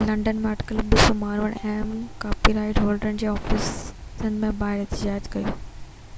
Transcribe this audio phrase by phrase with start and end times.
[0.09, 1.91] London ۾ اٽڪل 200 ماڻهن اهم
[2.23, 5.57] ڪاپي رائيٽ هولڊرن جي آفيسن جي ٻاهر احتجاج ڪيو